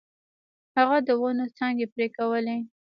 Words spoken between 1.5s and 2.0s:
څانګې